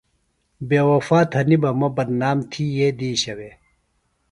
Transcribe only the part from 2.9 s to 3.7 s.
دیشہ وے۔